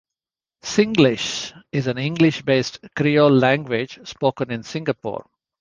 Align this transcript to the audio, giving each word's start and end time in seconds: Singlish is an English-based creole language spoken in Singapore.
Singlish 0.63 1.53
is 1.71 1.85
an 1.85 1.99
English-based 1.99 2.79
creole 2.95 3.37
language 3.37 3.99
spoken 4.07 4.49
in 4.49 4.63
Singapore. 4.63 5.29